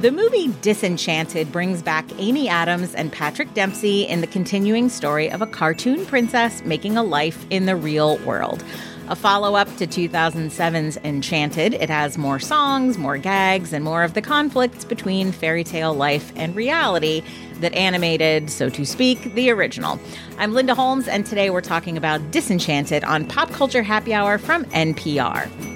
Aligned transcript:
The 0.00 0.12
movie 0.12 0.48
Disenchanted 0.60 1.50
brings 1.50 1.80
back 1.80 2.04
Amy 2.18 2.50
Adams 2.50 2.94
and 2.94 3.10
Patrick 3.10 3.54
Dempsey 3.54 4.02
in 4.02 4.20
the 4.20 4.26
continuing 4.26 4.90
story 4.90 5.30
of 5.30 5.40
a 5.40 5.46
cartoon 5.46 6.04
princess 6.04 6.62
making 6.66 6.98
a 6.98 7.02
life 7.02 7.46
in 7.48 7.64
the 7.64 7.76
real 7.76 8.18
world. 8.18 8.62
A 9.08 9.16
follow 9.16 9.54
up 9.54 9.74
to 9.76 9.86
2007's 9.86 10.98
Enchanted, 10.98 11.72
it 11.72 11.88
has 11.88 12.18
more 12.18 12.38
songs, 12.38 12.98
more 12.98 13.16
gags, 13.16 13.72
and 13.72 13.82
more 13.82 14.02
of 14.02 14.12
the 14.12 14.20
conflicts 14.20 14.84
between 14.84 15.32
fairy 15.32 15.64
tale 15.64 15.94
life 15.94 16.30
and 16.36 16.54
reality 16.54 17.22
that 17.60 17.72
animated, 17.72 18.50
so 18.50 18.68
to 18.68 18.84
speak, 18.84 19.32
the 19.34 19.48
original. 19.48 19.98
I'm 20.36 20.52
Linda 20.52 20.74
Holmes, 20.74 21.08
and 21.08 21.24
today 21.24 21.48
we're 21.48 21.62
talking 21.62 21.96
about 21.96 22.32
Disenchanted 22.32 23.02
on 23.04 23.26
Pop 23.26 23.50
Culture 23.50 23.82
Happy 23.82 24.12
Hour 24.12 24.36
from 24.36 24.66
NPR. 24.66 25.75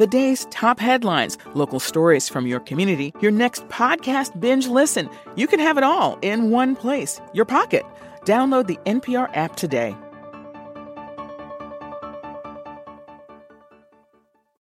The 0.00 0.06
day's 0.06 0.46
top 0.46 0.80
headlines, 0.80 1.36
local 1.52 1.78
stories 1.78 2.26
from 2.26 2.46
your 2.46 2.60
community, 2.60 3.12
your 3.20 3.30
next 3.30 3.68
podcast 3.68 4.40
binge 4.40 4.66
listen. 4.66 5.10
You 5.36 5.46
can 5.46 5.60
have 5.60 5.76
it 5.76 5.84
all 5.84 6.18
in 6.22 6.48
one 6.48 6.74
place, 6.74 7.20
your 7.34 7.44
pocket. 7.44 7.84
Download 8.24 8.66
the 8.66 8.78
NPR 8.86 9.28
app 9.36 9.56
today. 9.56 9.94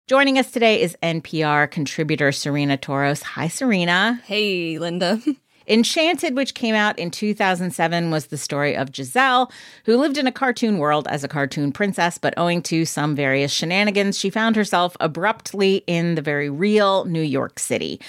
Joining 0.05 0.37
us 0.37 0.51
today 0.51 0.79
is 0.79 0.95
NPR 1.01 1.71
contributor 1.71 2.29
Cyrena 2.29 2.77
Touros. 2.77 3.23
Hi, 3.23 3.47
Cyrena. 3.47 4.21
Hey, 4.21 4.77
Linda. 4.77 5.19
Enchanted, 5.67 6.35
which 6.35 6.53
came 6.53 6.75
out 6.75 6.97
in 6.99 7.09
2007, 7.09 8.11
was 8.11 8.27
the 8.27 8.38
story 8.38 8.75
of 8.75 8.95
Giselle, 8.95 9.52
who 9.85 9.97
lived 9.97 10.17
in 10.17 10.27
a 10.27 10.31
cartoon 10.31 10.77
world 10.77 11.08
as 11.09 11.23
a 11.23 11.27
cartoon 11.27 11.71
princess, 11.71 12.17
but 12.17 12.33
owing 12.38 12.61
to 12.63 12.85
some 12.85 13.16
various 13.16 13.52
shenanigans, 13.52 14.17
she 14.17 14.30
found 14.30 14.55
herself 14.55 14.95
abruptly 14.99 15.83
in 15.88 16.16
the 16.16 16.21
very 16.21 16.49
real 16.49 17.05
New 17.05 17.21
York 17.21 17.58
City. 17.59 17.99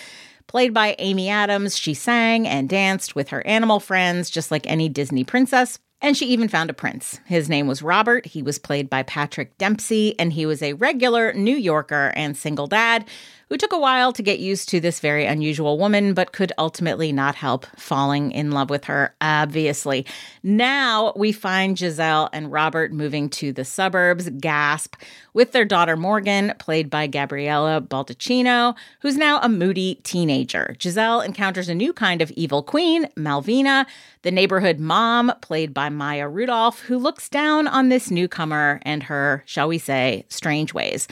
Played 0.47 0.75
by 0.75 0.95
Amy 0.99 1.29
Adams, 1.29 1.77
she 1.77 1.95
sang 1.95 2.47
and 2.47 2.69
danced 2.69 3.15
with 3.15 3.31
her 3.31 3.45
animal 3.47 3.81
friends, 3.81 4.31
just 4.31 4.51
like 4.51 4.67
any 4.67 4.89
Disney 4.89 5.25
princess. 5.25 5.79
And 6.03 6.17
she 6.17 6.27
even 6.27 6.49
found 6.49 6.69
a 6.69 6.75
prince. 6.75 7.21
His 7.25 7.49
name 7.49 7.67
was 7.67 7.83
Robert. 7.83 8.27
He 8.27 8.43
was 8.43 8.59
played 8.59 8.91
by 8.91 9.03
Patrick 9.03 9.57
Dempsey, 9.57 10.17
and 10.19 10.33
he 10.33 10.45
was 10.45 10.62
a 10.62 10.75
regular 10.75 11.33
New 11.33 11.57
Yorker 11.57 12.12
and 12.15 12.37
single 12.37 12.67
dad 12.67 13.07
who 13.49 13.57
took 13.57 13.73
a 13.73 13.79
while 13.79 14.13
to 14.13 14.23
get 14.23 14.41
used 14.41 14.69
to 14.69 14.81
this 14.81 14.99
very 15.01 15.25
unusual 15.25 15.79
woman, 15.79 16.15
but 16.15 16.33
could 16.33 16.53
ultimately 16.59 17.13
not 17.13 17.35
help 17.35 17.65
falling 17.77 18.33
in 18.33 18.51
love 18.51 18.71
with 18.71 18.84
her, 18.87 19.15
obviously. 19.21 20.05
Now 20.43 21.12
we 21.15 21.31
find 21.33 21.79
Giselle 21.79 22.29
and 22.33 22.51
Robert 22.51 22.93
moving 22.93 23.29
to 23.31 23.53
the 23.53 23.65
suburbs, 23.65 24.29
gasp, 24.31 24.97
with 25.33 25.53
their 25.53 25.65
daughter 25.65 25.97
Morgan, 25.97 26.55
played 26.59 26.91
by 26.91 27.06
Gabriella 27.06 27.81
Baldacchino, 27.81 28.75
who's 29.01 29.17
now 29.17 29.39
a 29.41 29.49
moody 29.49 30.01
teenager. 30.03 30.75
Giselle 30.81 31.21
encounters 31.21 31.69
a 31.69 31.75
new 31.75 31.93
kind 31.93 32.23
of 32.23 32.31
evil 32.33 32.62
queen, 32.62 33.06
Malvina, 33.17 33.87
the 34.23 34.31
neighborhood 34.33 34.81
mom, 34.81 35.33
played 35.41 35.73
by 35.73 35.89
Maya 35.89 36.29
Rudolph, 36.29 36.81
who 36.81 36.99
looks 36.99 37.29
down 37.29 37.69
on 37.69 37.91
this 37.91 38.11
newcomer 38.11 38.81
and 38.83 39.05
her, 39.05 39.45
shall 39.47 39.69
we 39.69 39.79
say, 39.79 40.25
strange 40.29 40.75
ways. 40.75 41.06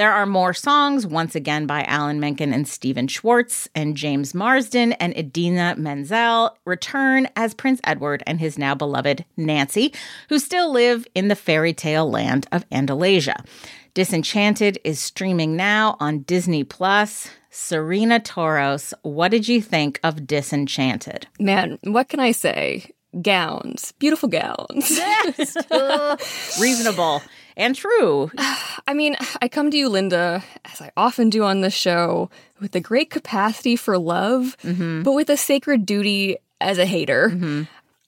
There 0.00 0.14
are 0.14 0.24
more 0.24 0.54
songs, 0.54 1.06
once 1.06 1.34
again 1.34 1.66
by 1.66 1.82
Alan 1.82 2.20
Menken 2.20 2.54
and 2.54 2.66
Stephen 2.66 3.06
Schwartz, 3.06 3.68
and 3.74 3.94
James 3.94 4.32
Marsden 4.32 4.92
and 4.92 5.14
Idina 5.14 5.74
Menzel 5.76 6.56
return 6.64 7.28
as 7.36 7.52
Prince 7.52 7.82
Edward 7.84 8.22
and 8.26 8.40
his 8.40 8.56
now 8.56 8.74
beloved 8.74 9.26
Nancy, 9.36 9.92
who 10.30 10.38
still 10.38 10.72
live 10.72 11.06
in 11.14 11.28
the 11.28 11.36
fairy 11.36 11.74
tale 11.74 12.10
land 12.10 12.46
of 12.50 12.66
Andalasia. 12.70 13.44
Disenchanted 13.92 14.78
is 14.84 14.98
streaming 14.98 15.54
now 15.54 15.98
on 16.00 16.20
Disney 16.20 16.64
Plus. 16.64 17.28
Cyrena 17.52 18.20
Touros, 18.20 18.94
what 19.02 19.30
did 19.30 19.48
you 19.48 19.60
think 19.60 20.00
of 20.02 20.26
Disenchanted? 20.26 21.26
Man, 21.38 21.78
what 21.84 22.08
can 22.08 22.20
I 22.20 22.32
say? 22.32 22.90
Gowns, 23.20 23.92
beautiful 23.98 24.30
gowns. 24.30 24.90
Yes. 24.92 25.56
Reasonable 26.58 27.20
and 27.60 27.76
true. 27.76 28.30
I 28.86 28.94
mean, 28.94 29.16
I 29.40 29.48
come 29.48 29.70
to 29.70 29.76
you, 29.76 29.88
Linda, 29.88 30.42
as 30.64 30.80
I 30.80 30.90
often 30.96 31.30
do 31.30 31.44
on 31.44 31.60
this 31.60 31.74
show, 31.74 32.30
with 32.60 32.74
a 32.74 32.80
great 32.80 33.10
capacity 33.10 33.76
for 33.76 33.96
love, 33.98 34.56
mm-hmm. 34.62 35.02
but 35.02 35.12
with 35.12 35.30
a 35.30 35.36
sacred 35.36 35.86
duty 35.86 36.38
as 36.60 36.78
a 36.78 36.86
hater. 36.86 37.30
Mm-hmm. 37.30 37.62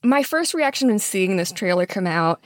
My 0.05 0.23
first 0.23 0.53
reaction 0.53 0.89
when 0.89 0.99
seeing 0.99 1.37
this 1.37 1.51
trailer 1.51 1.85
come 1.85 2.07
out 2.07 2.43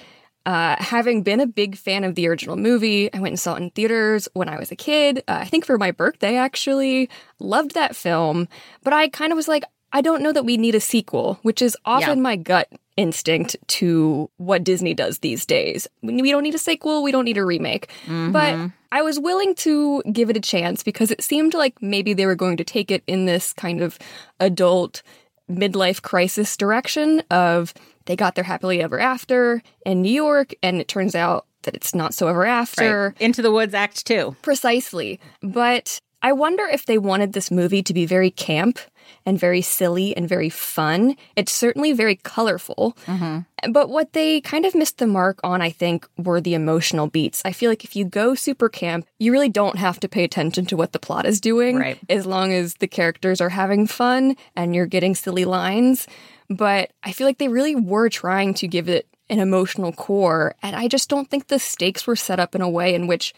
uh, 0.47 0.77
having 0.79 1.23
been 1.23 1.41
a 1.41 1.45
big 1.45 1.75
fan 1.75 2.05
of 2.05 2.15
the 2.15 2.25
original 2.25 2.55
movie, 2.55 3.13
I 3.13 3.19
went 3.19 3.33
and 3.33 3.39
saw 3.39 3.55
it 3.55 3.61
in 3.61 3.69
theaters 3.71 4.29
when 4.31 4.47
I 4.47 4.57
was 4.57 4.71
a 4.71 4.77
kid. 4.77 5.19
Uh, 5.27 5.39
I 5.41 5.45
think 5.45 5.65
for 5.65 5.77
my 5.77 5.91
birthday, 5.91 6.37
actually. 6.37 7.09
Loved 7.37 7.73
that 7.73 7.97
film. 7.97 8.47
But 8.81 8.93
I 8.93 9.09
kind 9.09 9.33
of 9.33 9.35
was 9.35 9.49
like, 9.49 9.65
I 9.93 10.01
don't 10.01 10.21
know 10.21 10.33
that 10.33 10.45
we 10.45 10.57
need 10.57 10.75
a 10.75 10.79
sequel, 10.79 11.39
which 11.43 11.61
is 11.61 11.77
often 11.85 12.17
yeah. 12.17 12.23
my 12.23 12.35
gut 12.35 12.71
instinct 12.97 13.55
to 13.67 14.29
what 14.37 14.63
Disney 14.63 14.93
does 14.93 15.19
these 15.19 15.45
days. 15.45 15.87
We 16.01 16.31
don't 16.31 16.43
need 16.43 16.55
a 16.55 16.59
sequel, 16.59 17.03
we 17.03 17.11
don't 17.11 17.25
need 17.25 17.37
a 17.37 17.45
remake. 17.45 17.89
Mm-hmm. 18.05 18.31
But 18.31 18.71
I 18.91 19.01
was 19.01 19.19
willing 19.19 19.55
to 19.55 20.01
give 20.11 20.29
it 20.29 20.37
a 20.37 20.41
chance 20.41 20.83
because 20.83 21.11
it 21.11 21.23
seemed 21.23 21.53
like 21.53 21.81
maybe 21.81 22.13
they 22.13 22.25
were 22.25 22.35
going 22.35 22.57
to 22.57 22.63
take 22.63 22.91
it 22.91 23.03
in 23.07 23.25
this 23.25 23.53
kind 23.53 23.81
of 23.81 23.97
adult 24.39 25.03
midlife 25.49 26.01
crisis 26.01 26.57
direction 26.57 27.21
of 27.31 27.73
they 28.05 28.15
got 28.15 28.35
their 28.35 28.43
happily 28.43 28.81
ever 28.81 28.99
after 28.99 29.61
in 29.85 30.01
New 30.01 30.11
York, 30.11 30.53
and 30.63 30.79
it 30.81 30.87
turns 30.87 31.15
out 31.15 31.45
that 31.63 31.75
it's 31.75 31.93
not 31.93 32.13
so 32.13 32.27
ever 32.27 32.45
after. 32.45 33.09
Right. 33.09 33.21
Into 33.21 33.41
the 33.41 33.51
Woods 33.51 33.73
Act 33.73 34.05
2. 34.05 34.37
Precisely. 34.41 35.19
But 35.41 35.99
I 36.21 36.31
wonder 36.33 36.65
if 36.65 36.85
they 36.85 36.97
wanted 36.97 37.33
this 37.33 37.51
movie 37.51 37.83
to 37.83 37.93
be 37.93 38.05
very 38.05 38.31
camp 38.31 38.79
and 39.25 39.39
very 39.39 39.61
silly 39.61 40.15
and 40.15 40.27
very 40.27 40.49
fun. 40.49 41.15
It's 41.35 41.51
certainly 41.51 41.93
very 41.93 42.15
colorful. 42.15 42.97
Mm-hmm. 43.05 43.71
But 43.71 43.89
what 43.89 44.13
they 44.13 44.41
kind 44.41 44.65
of 44.65 44.75
missed 44.75 44.99
the 44.99 45.07
mark 45.07 45.39
on, 45.43 45.61
I 45.61 45.69
think, 45.69 46.07
were 46.17 46.39
the 46.39 46.53
emotional 46.53 47.07
beats. 47.07 47.41
I 47.43 47.51
feel 47.51 47.71
like 47.71 47.83
if 47.83 47.95
you 47.95 48.05
go 48.05 48.35
super 48.35 48.69
camp, 48.69 49.07
you 49.19 49.31
really 49.31 49.49
don't 49.49 49.77
have 49.77 49.99
to 50.01 50.07
pay 50.07 50.23
attention 50.23 50.65
to 50.67 50.77
what 50.77 50.91
the 50.91 50.99
plot 50.99 51.25
is 51.25 51.41
doing, 51.41 51.77
right. 51.77 51.99
as 52.09 52.25
long 52.25 52.53
as 52.53 52.75
the 52.75 52.87
characters 52.87 53.41
are 53.41 53.49
having 53.49 53.87
fun 53.87 54.35
and 54.55 54.75
you're 54.75 54.85
getting 54.85 55.15
silly 55.15 55.45
lines. 55.45 56.07
But 56.49 56.91
I 57.03 57.11
feel 57.11 57.27
like 57.27 57.39
they 57.39 57.49
really 57.49 57.75
were 57.75 58.09
trying 58.09 58.53
to 58.55 58.67
give 58.67 58.87
it 58.89 59.07
an 59.29 59.39
emotional 59.39 59.91
core. 59.91 60.55
And 60.61 60.75
I 60.75 60.87
just 60.87 61.09
don't 61.09 61.29
think 61.29 61.47
the 61.47 61.59
stakes 61.59 62.07
were 62.07 62.15
set 62.15 62.39
up 62.39 62.55
in 62.55 62.61
a 62.61 62.69
way 62.69 62.93
in 62.93 63.07
which 63.07 63.33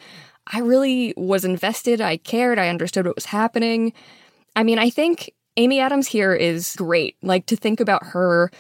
I 0.52 0.60
really 0.60 1.14
was 1.16 1.46
invested. 1.46 2.02
I 2.02 2.18
cared. 2.18 2.60
I 2.60 2.70
understood 2.70 3.06
what 3.06 3.16
was 3.16 3.26
happening. 3.26 3.94
I 4.56 4.64
mean, 4.64 4.80
I 4.80 4.90
think 4.90 5.32
Amy 5.60 5.80
Adams 5.80 6.08
here 6.08 6.34
is 6.34 6.76
great. 6.76 7.16
Like 7.22 7.46
to 7.48 7.56
think 7.56 7.80
about 7.80 8.08
her 8.08 8.52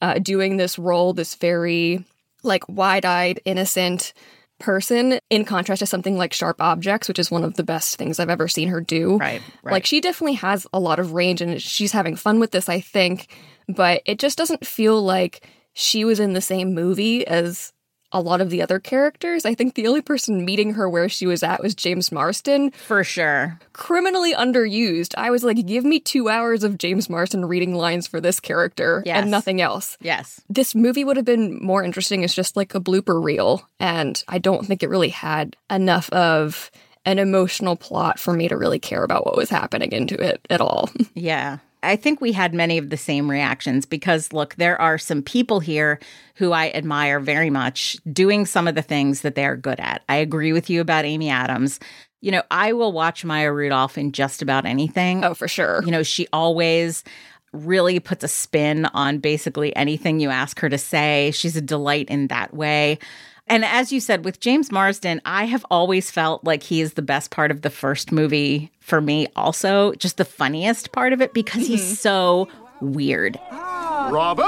uh, 0.00 0.18
doing 0.18 0.56
this 0.56 0.78
role, 0.78 1.12
this 1.12 1.34
very 1.34 2.04
like 2.42 2.68
wide 2.68 3.04
eyed, 3.04 3.40
innocent 3.44 4.12
person, 4.58 5.20
in 5.28 5.44
contrast 5.44 5.80
to 5.80 5.86
something 5.86 6.16
like 6.16 6.32
Sharp 6.32 6.60
Objects, 6.60 7.08
which 7.08 7.18
is 7.18 7.30
one 7.30 7.44
of 7.44 7.54
the 7.54 7.62
best 7.62 7.96
things 7.96 8.18
I've 8.18 8.30
ever 8.30 8.48
seen 8.48 8.68
her 8.68 8.80
do. 8.80 9.18
Right. 9.18 9.42
right. 9.62 9.72
Like 9.72 9.86
she 9.86 10.00
definitely 10.00 10.36
has 10.36 10.66
a 10.72 10.80
lot 10.80 10.98
of 10.98 11.12
range 11.12 11.42
and 11.42 11.60
she's 11.60 11.92
having 11.92 12.16
fun 12.16 12.40
with 12.40 12.52
this, 12.52 12.68
I 12.68 12.80
think 12.80 13.28
but 13.68 14.02
it 14.04 14.18
just 14.18 14.38
doesn't 14.38 14.66
feel 14.66 15.02
like 15.02 15.46
she 15.74 16.04
was 16.04 16.20
in 16.20 16.32
the 16.32 16.40
same 16.40 16.74
movie 16.74 17.26
as 17.26 17.72
a 18.12 18.20
lot 18.20 18.40
of 18.40 18.50
the 18.50 18.62
other 18.62 18.78
characters. 18.78 19.44
I 19.44 19.54
think 19.54 19.74
the 19.74 19.86
only 19.88 20.00
person 20.00 20.44
meeting 20.44 20.74
her 20.74 20.88
where 20.88 21.08
she 21.08 21.26
was 21.26 21.42
at 21.42 21.62
was 21.62 21.74
James 21.74 22.10
Marsden. 22.12 22.70
For 22.70 23.02
sure. 23.04 23.58
Criminally 23.72 24.32
underused. 24.32 25.14
I 25.18 25.30
was 25.30 25.42
like, 25.44 25.64
give 25.66 25.84
me 25.84 26.00
two 26.00 26.28
hours 26.28 26.62
of 26.64 26.78
James 26.78 27.10
Marsden 27.10 27.44
reading 27.44 27.74
lines 27.74 28.06
for 28.06 28.20
this 28.20 28.38
character 28.40 29.02
Yes. 29.04 29.22
and 29.22 29.30
nothing 29.30 29.60
else. 29.60 29.98
Yes. 30.00 30.40
This 30.48 30.74
movie 30.74 31.04
would 31.04 31.16
have 31.16 31.26
been 31.26 31.58
more 31.62 31.82
interesting 31.82 32.22
as 32.24 32.34
just 32.34 32.56
like 32.56 32.74
a 32.74 32.80
blooper 32.80 33.22
reel. 33.22 33.68
And 33.80 34.22
I 34.28 34.38
don't 34.38 34.64
think 34.66 34.82
it 34.82 34.88
really 34.88 35.08
had 35.10 35.56
enough 35.70 36.08
of 36.10 36.70
an 37.04 37.18
emotional 37.18 37.76
plot 37.76 38.18
for 38.18 38.32
me 38.32 38.48
to 38.48 38.56
really 38.56 38.78
care 38.80 39.04
about 39.04 39.26
what 39.26 39.36
was 39.36 39.50
happening 39.50 39.92
into 39.92 40.14
it 40.14 40.40
at 40.50 40.60
all. 40.60 40.88
Yeah. 41.14 41.58
I 41.86 41.96
think 41.96 42.20
we 42.20 42.32
had 42.32 42.52
many 42.52 42.78
of 42.78 42.90
the 42.90 42.96
same 42.96 43.30
reactions 43.30 43.86
because, 43.86 44.32
look, 44.32 44.54
there 44.56 44.80
are 44.80 44.98
some 44.98 45.22
people 45.22 45.60
here 45.60 45.98
who 46.34 46.52
I 46.52 46.70
admire 46.70 47.20
very 47.20 47.50
much 47.50 47.96
doing 48.12 48.44
some 48.44 48.68
of 48.68 48.74
the 48.74 48.82
things 48.82 49.22
that 49.22 49.34
they 49.34 49.46
are 49.46 49.56
good 49.56 49.80
at. 49.80 50.02
I 50.08 50.16
agree 50.16 50.52
with 50.52 50.68
you 50.68 50.80
about 50.80 51.04
Amy 51.04 51.30
Adams. 51.30 51.80
You 52.20 52.32
know, 52.32 52.42
I 52.50 52.72
will 52.72 52.92
watch 52.92 53.24
Maya 53.24 53.52
Rudolph 53.52 53.96
in 53.96 54.12
just 54.12 54.42
about 54.42 54.66
anything. 54.66 55.24
oh, 55.24 55.34
for 55.34 55.48
sure. 55.48 55.82
You 55.84 55.92
know, 55.92 56.02
she 56.02 56.26
always 56.32 57.04
really 57.52 58.00
puts 58.00 58.24
a 58.24 58.28
spin 58.28 58.86
on 58.86 59.18
basically 59.18 59.74
anything 59.76 60.20
you 60.20 60.30
ask 60.30 60.58
her 60.60 60.68
to 60.68 60.78
say. 60.78 61.30
She's 61.32 61.56
a 61.56 61.62
delight 61.62 62.10
in 62.10 62.26
that 62.28 62.52
way. 62.52 62.98
And 63.48 63.64
as 63.64 63.92
you 63.92 64.00
said, 64.00 64.24
with 64.24 64.40
James 64.40 64.72
Marsden, 64.72 65.20
I 65.24 65.44
have 65.44 65.64
always 65.70 66.10
felt 66.10 66.42
like 66.44 66.64
he 66.64 66.80
is 66.80 66.94
the 66.94 67.02
best 67.02 67.30
part 67.30 67.50
of 67.50 67.62
the 67.62 67.70
first 67.70 68.10
movie 68.10 68.72
for 68.80 69.00
me, 69.00 69.28
also, 69.36 69.92
just 69.94 70.16
the 70.16 70.24
funniest 70.24 70.92
part 70.92 71.12
of 71.12 71.20
it 71.20 71.32
because 71.32 71.66
he's 71.66 72.00
so 72.00 72.48
weird. 72.80 73.38
Robert! 73.52 74.44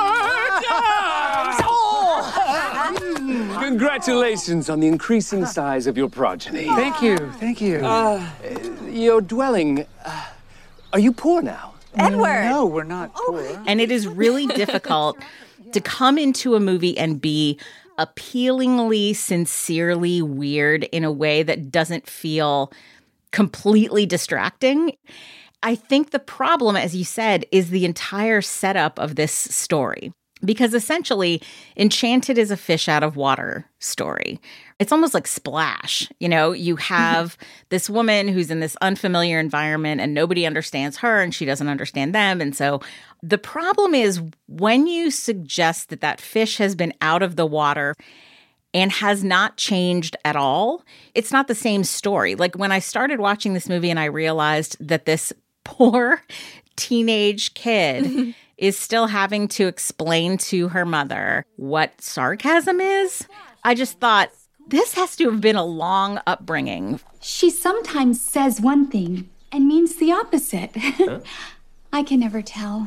Congratulations 3.61 4.71
on 4.71 4.81
the 4.81 4.87
increasing 4.89 5.45
size 5.47 5.87
of 5.87 5.97
your 5.97 6.09
progeny. 6.09 6.65
Thank 6.65 7.03
you, 7.03 7.17
thank 7.33 7.61
you. 7.61 7.79
Your 8.91 9.21
dwelling. 9.21 9.87
Uh, 10.05 10.27
are 10.93 10.99
you 10.99 11.13
poor 11.13 11.43
now? 11.43 11.75
Edward. 11.95 12.45
no, 12.45 12.67
we're 12.67 12.85
not 12.85 13.15
poor. 13.15 13.63
And 13.67 13.81
it 13.81 13.91
is 13.91 14.07
really 14.07 14.47
difficult 14.63 15.19
to 15.73 15.81
come 15.81 16.19
into 16.19 16.55
a 16.55 16.61
movie 16.61 16.97
and 16.97 17.21
be 17.21 17.59
appealingly, 17.99 19.13
sincerely 19.13 20.23
weird 20.23 20.85
in 20.85 21.05
a 21.05 21.13
way 21.13 21.43
that 21.43 21.71
doesn't 21.71 22.09
feel 22.09 22.73
completely 23.33 24.07
distracting. 24.07 24.93
I 25.63 25.75
think 25.75 26.11
the 26.11 26.19
problem, 26.19 26.77
as 26.77 26.95
you 26.95 27.05
said, 27.05 27.45
is 27.51 27.71
the 27.71 27.85
entire 27.85 28.41
setup 28.41 28.99
of 28.99 29.17
this 29.17 29.33
story. 29.33 30.13
Because 30.45 30.75
essentially, 30.75 31.43
Enchanted 31.77 32.39
is 32.39 32.51
a 32.51 32.57
fish 32.57 32.89
out 32.89 33.03
of 33.03 33.17
water 33.17 33.69
story. 33.81 34.41
It's 34.79 34.93
almost 34.93 35.15
like 35.15 35.27
Splash. 35.27 36.09
You 36.21 36.29
know, 36.29 36.53
you 36.53 36.77
have 36.77 37.37
this 37.71 37.91
woman 37.91 38.29
who's 38.29 38.51
in 38.51 38.61
this 38.61 38.77
unfamiliar 38.81 39.39
environment 39.39 40.01
and 40.01 40.15
nobody 40.15 40.47
understands 40.47 40.99
her 40.99 41.21
and 41.21 41.35
she 41.35 41.45
doesn't 41.45 41.69
understand 41.69 42.15
them. 42.15 42.41
And 42.41 42.55
so 42.55 42.81
the 43.23 43.39
problem 43.39 43.95
is 43.95 44.23
when 44.47 44.87
you 44.87 45.11
suggest 45.11 45.89
that 45.91 46.01
that 46.01 46.21
fish 46.21 46.59
has 46.59 46.75
been 46.75 46.95
out 47.01 47.23
of 47.23 47.37
the 47.37 47.47
water 47.47 47.95
and 48.75 48.93
has 48.93 49.25
not 49.25 49.57
changed 49.57 50.17
at 50.25 50.37
all, 50.37 50.85
it's 51.15 51.33
not 51.33 51.49
the 51.49 51.55
same 51.55 51.85
story. 51.85 52.35
Like 52.35 52.55
when 52.55 52.71
I 52.71 52.79
started 52.79 53.19
watching 53.19 53.55
this 53.55 53.69
movie 53.69 53.91
and 53.91 53.99
I 53.99 54.05
realized 54.05 54.77
that 54.81 55.05
this 55.05 55.33
poor 55.65 56.23
teenage 56.77 57.55
kid 57.55 58.35
is 58.59 58.77
still 58.77 59.07
having 59.07 59.49
to 59.49 59.67
explain 59.67 60.37
to 60.37 60.69
her 60.69 60.85
mother 60.85 61.47
what 61.57 62.01
sarcasm 62.01 62.81
is, 62.81 63.27
I 63.65 63.75
just 63.75 64.01
thought 64.01 64.31
this 64.67 64.95
has 64.95 65.17
to 65.17 65.31
have 65.31 65.41
been 65.41 65.57
a 65.57 65.65
long 65.65 66.21
upbringing. 66.27 67.01
She 67.21 67.49
sometimes 67.51 68.21
says 68.21 68.61
one 68.61 68.89
thing 68.89 69.31
and 69.51 69.67
means 69.67 69.97
the 69.97 70.13
opposite. 70.13 70.77
I 71.93 72.03
can 72.03 72.21
never 72.21 72.43
tell. 72.43 72.87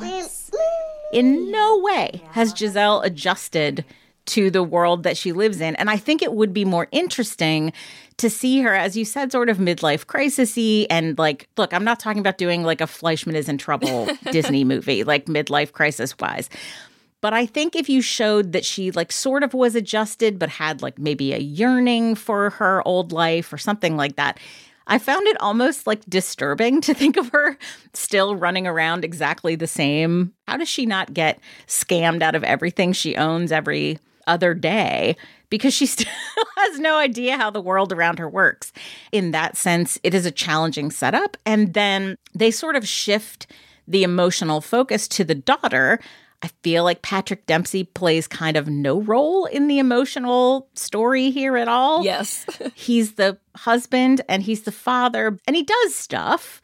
In 1.12 1.51
no 1.51 1.79
way 1.79 2.21
has 2.31 2.56
Giselle 2.56 3.01
adjusted 3.01 3.83
to 4.27 4.50
the 4.50 4.63
world 4.63 5.03
that 5.03 5.18
she 5.18 5.31
lives 5.31 5.62
in. 5.62 5.75
And 5.75 5.89
I 5.89 5.97
think 5.97 6.21
it 6.21 6.33
would 6.33 6.53
be 6.53 6.65
more 6.65 6.88
interesting 6.91 7.73
to 8.18 8.29
see 8.29 8.62
her, 8.62 8.73
as 8.73 8.95
you 8.95 9.03
said, 9.03 9.31
sort 9.31 9.50
of 9.50 9.57
midlife 9.57 10.06
crisisy. 10.06 10.85
And 10.89 11.18
like, 11.18 11.50
look, 11.57 11.73
I'm 11.73 11.83
not 11.83 12.00
talking 12.00 12.19
about 12.19 12.38
doing 12.38 12.63
like 12.63 12.81
a 12.81 12.88
Fleishman 12.88 13.35
is 13.35 13.50
in 13.50 13.57
trouble 13.57 14.07
Disney 14.31 14.63
movie, 14.63 15.03
like 15.03 15.25
midlife 15.25 15.71
crisis 15.71 16.18
wise. 16.19 16.50
But 17.21 17.33
I 17.33 17.45
think 17.45 17.75
if 17.75 17.88
you 17.88 18.01
showed 18.01 18.51
that 18.51 18.65
she 18.65 18.91
like 18.91 19.12
sort 19.12 19.44
of 19.44 19.53
was 19.53 19.75
adjusted, 19.75 20.39
but 20.39 20.50
had 20.50 20.81
like 20.81 20.97
maybe 20.97 21.33
a 21.33 21.39
yearning 21.39 22.15
for 22.15 22.51
her 22.51 22.85
old 22.88 23.12
life 23.12 23.53
or 23.53 23.57
something 23.57 23.95
like 23.95 24.15
that, 24.15 24.39
I 24.88 24.97
found 24.97 25.27
it 25.27 25.39
almost 25.39 25.85
like 25.85 26.03
disturbing 26.09 26.81
to 26.81 26.94
think 26.94 27.18
of 27.18 27.29
her 27.29 27.57
still 27.94 28.35
running 28.35 28.65
around 28.65 29.06
exactly 29.06 29.56
the 29.56 29.68
same. 29.68 30.33
How 30.47 30.57
does 30.57 30.68
she 30.68 30.85
not 30.85 31.13
get 31.13 31.39
scammed 31.68 32.23
out 32.23 32.35
of 32.35 32.44
everything 32.44 32.91
she 32.91 33.15
owns 33.15 33.51
every 33.51 34.00
other 34.27 34.53
day? 34.53 35.15
Because 35.50 35.73
she 35.73 35.85
still 35.88 36.07
has 36.57 36.79
no 36.79 36.97
idea 36.97 37.38
how 37.38 37.50
the 37.50 37.62
world 37.62 37.91
around 37.91 38.19
her 38.19 38.29
works. 38.29 38.71
In 39.12 39.31
that 39.31 39.57
sense, 39.57 40.00
it 40.03 40.13
is 40.13 40.25
a 40.25 40.31
challenging 40.31 40.91
setup. 40.91 41.38
And 41.45 41.73
then 41.73 42.18
they 42.33 42.51
sort 42.51 42.75
of 42.75 42.88
shift 42.88 43.47
the 43.88 44.03
emotional 44.03 44.62
focus 44.62 45.07
to 45.09 45.23
the 45.23 45.35
daughter. 45.35 46.00
I 46.44 46.50
feel 46.63 46.83
like 46.83 47.01
Patrick 47.03 47.45
Dempsey 47.45 47.83
plays 47.83 48.27
kind 48.27 48.57
of 48.57 48.68
no 48.68 49.01
role 49.01 49.45
in 49.45 49.68
the 49.68 49.77
emotional 49.77 50.68
story 50.73 51.29
here 51.29 51.56
at 51.57 51.68
all. 51.68 52.03
Yes. 52.03 52.45
he's 52.73 53.13
the 53.13 53.38
husband 53.56 54.21
and 54.27 54.41
he's 54.41 54.63
the 54.63 54.71
father 54.71 55.38
and 55.45 55.56
he 55.56 55.63
does 55.63 55.95
stuff, 55.95 56.62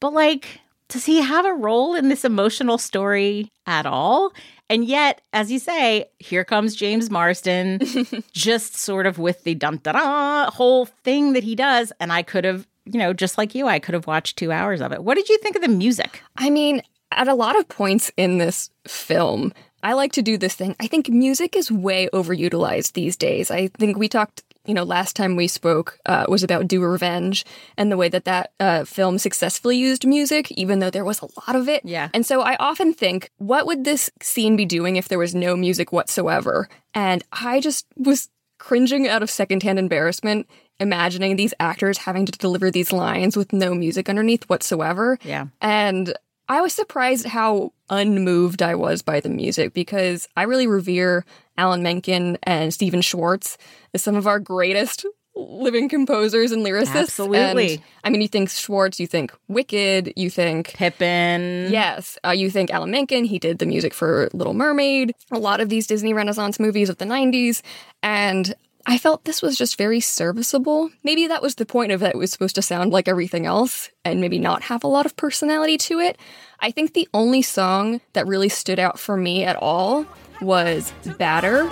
but 0.00 0.12
like, 0.12 0.61
does 0.92 1.06
he 1.06 1.22
have 1.22 1.46
a 1.46 1.54
role 1.54 1.94
in 1.94 2.10
this 2.10 2.22
emotional 2.22 2.76
story 2.76 3.50
at 3.66 3.86
all? 3.86 4.32
And 4.68 4.84
yet, 4.84 5.22
as 5.32 5.50
you 5.50 5.58
say, 5.58 6.10
here 6.18 6.44
comes 6.44 6.76
James 6.76 7.10
Marsden, 7.10 7.80
just 8.32 8.76
sort 8.76 9.06
of 9.06 9.18
with 9.18 9.42
the 9.44 9.54
dum 9.54 9.78
da 9.78 10.50
whole 10.50 10.84
thing 10.84 11.32
that 11.32 11.44
he 11.44 11.54
does. 11.54 11.94
And 11.98 12.12
I 12.12 12.22
could 12.22 12.44
have, 12.44 12.66
you 12.84 12.98
know, 12.98 13.14
just 13.14 13.38
like 13.38 13.54
you, 13.54 13.66
I 13.68 13.78
could 13.78 13.94
have 13.94 14.06
watched 14.06 14.36
two 14.36 14.52
hours 14.52 14.82
of 14.82 14.92
it. 14.92 15.02
What 15.02 15.14
did 15.14 15.30
you 15.30 15.38
think 15.38 15.56
of 15.56 15.62
the 15.62 15.68
music? 15.68 16.22
I 16.36 16.50
mean, 16.50 16.82
at 17.10 17.26
a 17.26 17.34
lot 17.34 17.58
of 17.58 17.68
points 17.68 18.12
in 18.18 18.36
this 18.36 18.68
film, 18.86 19.54
I 19.82 19.94
like 19.94 20.12
to 20.12 20.22
do 20.22 20.36
this 20.36 20.54
thing. 20.54 20.76
I 20.78 20.88
think 20.88 21.08
music 21.08 21.56
is 21.56 21.72
way 21.72 22.10
overutilized 22.12 22.92
these 22.92 23.16
days. 23.16 23.50
I 23.50 23.68
think 23.78 23.96
we 23.96 24.08
talked, 24.08 24.42
you 24.66 24.74
know, 24.74 24.84
last 24.84 25.16
time 25.16 25.36
we 25.36 25.48
spoke 25.48 25.98
uh, 26.06 26.24
was 26.28 26.42
about 26.42 26.68
Do 26.68 26.82
Revenge 26.82 27.44
and 27.76 27.90
the 27.90 27.96
way 27.96 28.08
that 28.08 28.24
that 28.24 28.52
uh, 28.60 28.84
film 28.84 29.18
successfully 29.18 29.76
used 29.76 30.06
music, 30.06 30.50
even 30.52 30.78
though 30.78 30.90
there 30.90 31.04
was 31.04 31.20
a 31.20 31.28
lot 31.46 31.56
of 31.56 31.68
it. 31.68 31.84
Yeah. 31.84 32.08
And 32.14 32.24
so 32.24 32.42
I 32.42 32.56
often 32.56 32.94
think, 32.94 33.30
what 33.38 33.66
would 33.66 33.84
this 33.84 34.10
scene 34.20 34.56
be 34.56 34.64
doing 34.64 34.96
if 34.96 35.08
there 35.08 35.18
was 35.18 35.34
no 35.34 35.56
music 35.56 35.92
whatsoever? 35.92 36.68
And 36.94 37.24
I 37.32 37.60
just 37.60 37.86
was 37.96 38.28
cringing 38.58 39.08
out 39.08 39.22
of 39.22 39.30
secondhand 39.30 39.78
embarrassment 39.78 40.46
imagining 40.78 41.36
these 41.36 41.54
actors 41.58 41.98
having 41.98 42.26
to 42.26 42.32
deliver 42.32 42.70
these 42.70 42.92
lines 42.92 43.36
with 43.36 43.52
no 43.52 43.74
music 43.74 44.08
underneath 44.08 44.44
whatsoever. 44.44 45.18
Yeah. 45.24 45.46
And 45.60 46.14
I 46.48 46.60
was 46.60 46.72
surprised 46.72 47.26
how 47.26 47.72
unmoved 47.88 48.62
I 48.62 48.74
was 48.74 49.02
by 49.02 49.20
the 49.20 49.28
music 49.28 49.72
because 49.72 50.28
I 50.36 50.42
really 50.42 50.66
revere 50.66 51.24
Alan 51.56 51.82
Menken 51.82 52.38
and 52.42 52.72
Stephen 52.72 53.00
Schwartz 53.00 53.58
as 53.94 54.02
some 54.02 54.16
of 54.16 54.26
our 54.26 54.38
greatest 54.38 55.06
living 55.34 55.88
composers 55.88 56.52
and 56.52 56.64
lyricists. 56.64 56.94
Absolutely. 56.94 57.74
And, 57.74 57.82
I 58.04 58.10
mean, 58.10 58.20
you 58.20 58.28
think 58.28 58.50
Schwartz, 58.50 59.00
you 59.00 59.06
think 59.06 59.32
Wicked, 59.48 60.12
you 60.16 60.28
think 60.30 60.74
Pippin. 60.74 61.68
Yes, 61.70 62.18
uh, 62.24 62.30
you 62.30 62.50
think 62.50 62.70
Alan 62.70 62.90
Menken, 62.90 63.24
he 63.24 63.38
did 63.38 63.58
the 63.58 63.66
music 63.66 63.94
for 63.94 64.28
Little 64.32 64.54
Mermaid, 64.54 65.14
a 65.30 65.38
lot 65.38 65.60
of 65.60 65.68
these 65.68 65.86
Disney 65.86 66.12
Renaissance 66.12 66.60
movies 66.60 66.88
of 66.88 66.98
the 66.98 67.06
90s, 67.06 67.62
and 68.02 68.54
I 68.84 68.98
felt 68.98 69.24
this 69.24 69.42
was 69.42 69.56
just 69.56 69.78
very 69.78 70.00
serviceable. 70.00 70.90
Maybe 71.04 71.28
that 71.28 71.42
was 71.42 71.54
the 71.54 71.66
point 71.66 71.92
of 71.92 72.02
it. 72.02 72.14
It 72.14 72.18
was 72.18 72.32
supposed 72.32 72.56
to 72.56 72.62
sound 72.62 72.90
like 72.92 73.06
everything 73.06 73.46
else 73.46 73.90
and 74.04 74.20
maybe 74.20 74.38
not 74.38 74.62
have 74.62 74.82
a 74.82 74.88
lot 74.88 75.06
of 75.06 75.16
personality 75.16 75.78
to 75.78 76.00
it. 76.00 76.18
I 76.58 76.72
think 76.72 76.92
the 76.92 77.08
only 77.14 77.42
song 77.42 78.00
that 78.12 78.26
really 78.26 78.48
stood 78.48 78.80
out 78.80 78.98
for 78.98 79.16
me 79.16 79.44
at 79.44 79.56
all 79.56 80.04
was 80.40 80.92
Badder. 81.16 81.68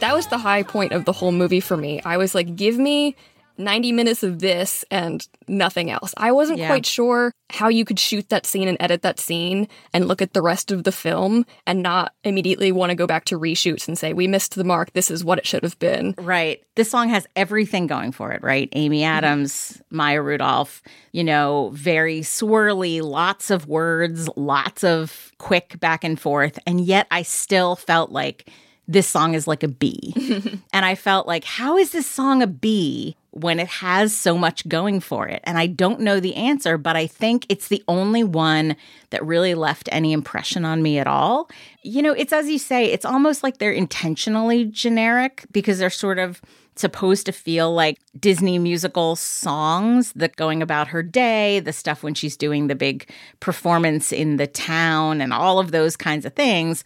That 0.00 0.14
was 0.16 0.26
the 0.26 0.38
high 0.38 0.64
point 0.64 0.90
of 0.90 1.04
the 1.04 1.12
whole 1.12 1.30
movie 1.30 1.60
for 1.60 1.76
me. 1.76 2.00
I 2.04 2.16
was 2.16 2.34
like, 2.34 2.56
give 2.56 2.76
me 2.76 3.14
90 3.58 3.92
minutes 3.92 4.22
of 4.22 4.40
this 4.40 4.84
and 4.90 5.26
nothing 5.48 5.90
else. 5.90 6.14
I 6.16 6.32
wasn't 6.32 6.58
Yeah. 6.58 6.68
quite 6.68 6.86
sure 6.86 7.32
how 7.50 7.68
you 7.68 7.84
could 7.84 7.98
shoot 7.98 8.28
that 8.30 8.46
scene 8.46 8.68
and 8.68 8.76
edit 8.80 9.02
that 9.02 9.20
scene 9.20 9.68
and 9.92 10.08
look 10.08 10.22
at 10.22 10.32
the 10.32 10.40
rest 10.42 10.70
of 10.70 10.84
the 10.84 10.92
film 10.92 11.44
and 11.66 11.82
not 11.82 12.14
immediately 12.24 12.72
want 12.72 12.90
to 12.90 12.96
go 12.96 13.06
back 13.06 13.24
to 13.26 13.38
reshoots 13.38 13.86
and 13.88 13.98
say, 13.98 14.12
we 14.12 14.26
missed 14.26 14.54
the 14.54 14.64
mark. 14.64 14.92
This 14.92 15.10
is 15.10 15.24
what 15.24 15.38
it 15.38 15.46
should 15.46 15.62
have 15.62 15.78
been. 15.78 16.14
Right. 16.18 16.62
This 16.76 16.90
song 16.90 17.10
has 17.10 17.26
everything 17.36 17.86
going 17.86 18.12
for 18.12 18.32
it, 18.32 18.42
right? 18.42 18.68
Amy 18.72 19.00
mm-hmm. 19.00 19.16
Adams, 19.16 19.82
Maya 19.90 20.22
Rudolph, 20.22 20.82
you 21.12 21.24
know, 21.24 21.70
very 21.74 22.20
swirly, 22.20 23.02
lots 23.02 23.50
of 23.50 23.68
words, 23.68 24.28
lots 24.36 24.82
of 24.82 25.32
quick 25.38 25.78
back 25.78 26.04
and 26.04 26.18
forth. 26.18 26.58
And 26.66 26.80
yet 26.80 27.06
I 27.10 27.22
still 27.22 27.76
felt 27.76 28.10
like 28.10 28.48
this 28.92 29.08
song 29.08 29.34
is 29.34 29.46
like 29.46 29.62
a 29.62 29.68
B. 29.68 30.12
and 30.72 30.84
I 30.84 30.94
felt 30.94 31.26
like, 31.26 31.44
how 31.44 31.76
is 31.76 31.92
this 31.92 32.06
song 32.06 32.42
a 32.42 32.46
B 32.46 33.16
when 33.30 33.58
it 33.58 33.68
has 33.68 34.14
so 34.14 34.36
much 34.36 34.68
going 34.68 35.00
for 35.00 35.26
it? 35.26 35.40
And 35.44 35.58
I 35.58 35.66
don't 35.66 36.00
know 36.00 36.20
the 36.20 36.34
answer, 36.34 36.76
but 36.76 36.96
I 36.96 37.06
think 37.06 37.46
it's 37.48 37.68
the 37.68 37.82
only 37.88 38.22
one 38.22 38.76
that 39.10 39.24
really 39.24 39.54
left 39.54 39.88
any 39.92 40.12
impression 40.12 40.64
on 40.64 40.82
me 40.82 40.98
at 40.98 41.06
all. 41.06 41.50
You 41.82 42.02
know, 42.02 42.12
it's 42.12 42.32
as 42.32 42.48
you 42.48 42.58
say, 42.58 42.86
it's 42.86 43.04
almost 43.04 43.42
like 43.42 43.58
they're 43.58 43.72
intentionally 43.72 44.66
generic 44.66 45.46
because 45.52 45.78
they're 45.78 45.90
sort 45.90 46.18
of 46.18 46.42
supposed 46.74 47.26
to 47.26 47.32
feel 47.32 47.72
like 47.72 47.98
Disney 48.18 48.58
musical 48.58 49.14
songs, 49.16 50.12
the 50.14 50.28
going 50.28 50.62
about 50.62 50.88
her 50.88 51.02
day, 51.02 51.60
the 51.60 51.72
stuff 51.72 52.02
when 52.02 52.14
she's 52.14 52.36
doing 52.36 52.66
the 52.66 52.74
big 52.74 53.10
performance 53.40 54.10
in 54.10 54.36
the 54.36 54.46
town, 54.46 55.20
and 55.20 55.32
all 55.32 55.58
of 55.58 55.70
those 55.70 55.96
kinds 55.96 56.24
of 56.24 56.34
things. 56.34 56.82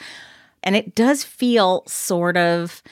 And 0.66 0.76
it 0.76 0.94
does 0.94 1.24
feel 1.24 1.84
sort 1.86 2.36
of 2.36 2.82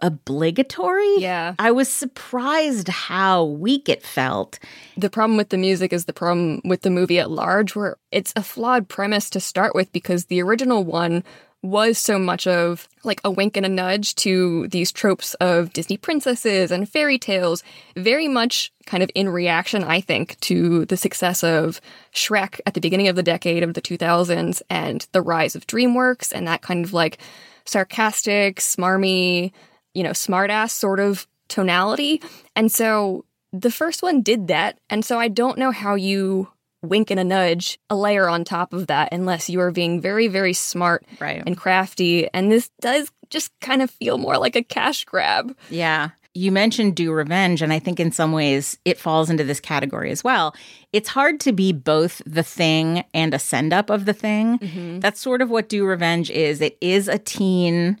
obligatory. 0.00 1.18
Yeah. 1.18 1.54
I 1.58 1.72
was 1.72 1.88
surprised 1.88 2.88
how 2.88 3.44
weak 3.44 3.88
it 3.88 4.04
felt. 4.04 4.60
The 4.96 5.10
problem 5.10 5.36
with 5.36 5.48
the 5.48 5.58
music 5.58 5.92
is 5.92 6.04
the 6.04 6.12
problem 6.12 6.60
with 6.64 6.82
the 6.82 6.90
movie 6.90 7.18
at 7.18 7.30
large, 7.30 7.74
where 7.74 7.96
it's 8.12 8.32
a 8.36 8.42
flawed 8.42 8.88
premise 8.88 9.28
to 9.30 9.40
start 9.40 9.74
with 9.74 9.92
because 9.92 10.26
the 10.26 10.40
original 10.40 10.84
one 10.84 11.24
was 11.62 11.98
so 11.98 12.18
much 12.18 12.46
of 12.46 12.88
like 13.02 13.20
a 13.24 13.30
wink 13.30 13.56
and 13.56 13.66
a 13.66 13.68
nudge 13.68 14.14
to 14.14 14.68
these 14.68 14.92
tropes 14.92 15.34
of 15.34 15.72
Disney 15.72 15.96
princesses 15.96 16.70
and 16.70 16.88
fairy 16.88 17.18
tales, 17.18 17.62
very 17.96 18.28
much 18.28 18.72
kind 18.86 19.02
of 19.02 19.10
in 19.14 19.28
reaction, 19.28 19.82
I 19.82 20.00
think, 20.00 20.38
to 20.40 20.84
the 20.86 20.96
success 20.96 21.42
of 21.42 21.80
Shrek 22.14 22.60
at 22.64 22.74
the 22.74 22.80
beginning 22.80 23.08
of 23.08 23.16
the 23.16 23.22
decade 23.22 23.62
of 23.62 23.74
the 23.74 23.82
2000s 23.82 24.62
and 24.70 25.06
the 25.12 25.20
rise 25.20 25.56
of 25.56 25.66
DreamWorks 25.66 26.32
and 26.32 26.46
that 26.46 26.62
kind 26.62 26.84
of 26.84 26.92
like 26.92 27.18
sarcastic, 27.64 28.56
smarmy, 28.60 29.52
you 29.94 30.02
know, 30.02 30.10
smartass 30.10 30.70
sort 30.70 31.00
of 31.00 31.26
tonality. 31.48 32.22
And 32.54 32.70
so 32.70 33.24
the 33.52 33.70
first 33.70 34.02
one 34.02 34.22
did 34.22 34.48
that. 34.48 34.78
And 34.88 35.04
so 35.04 35.18
I 35.18 35.28
don't 35.28 35.58
know 35.58 35.70
how 35.70 35.96
you 35.96 36.48
wink 36.82 37.10
and 37.10 37.18
a 37.20 37.24
nudge 37.24 37.78
a 37.90 37.96
layer 37.96 38.28
on 38.28 38.44
top 38.44 38.72
of 38.72 38.86
that 38.86 39.08
unless 39.12 39.50
you 39.50 39.60
are 39.60 39.70
being 39.70 40.00
very, 40.00 40.28
very 40.28 40.52
smart 40.52 41.04
Right. 41.20 41.42
and 41.46 41.56
crafty. 41.56 42.28
And 42.32 42.50
this 42.52 42.70
does 42.80 43.10
just 43.30 43.50
kind 43.60 43.82
of 43.82 43.90
feel 43.90 44.16
more 44.18 44.38
like 44.38 44.56
a 44.56 44.62
cash 44.62 45.04
grab. 45.04 45.56
Yeah. 45.70 46.10
You 46.34 46.52
mentioned 46.52 46.94
Do 46.94 47.10
Revenge, 47.12 47.62
and 47.62 47.72
I 47.72 47.80
think 47.80 47.98
in 47.98 48.12
some 48.12 48.30
ways 48.30 48.78
it 48.84 48.98
falls 48.98 49.28
into 49.28 49.42
this 49.42 49.58
category 49.58 50.12
as 50.12 50.22
well. 50.22 50.54
It's 50.92 51.08
hard 51.08 51.40
to 51.40 51.52
be 51.52 51.72
both 51.72 52.22
the 52.26 52.44
thing 52.44 53.02
and 53.12 53.34
a 53.34 53.38
send 53.40 53.72
up 53.72 53.90
of 53.90 54.04
the 54.04 54.12
thing. 54.12 54.58
Mm-hmm. 54.60 55.00
That's 55.00 55.20
sort 55.20 55.42
of 55.42 55.50
what 55.50 55.68
Do 55.68 55.84
Revenge 55.84 56.30
is. 56.30 56.60
It 56.60 56.78
is 56.80 57.08
a 57.08 57.18
teen 57.18 57.98